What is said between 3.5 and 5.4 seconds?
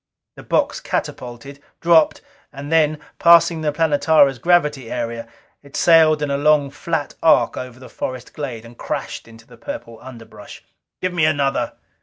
the Planetara's gravity area,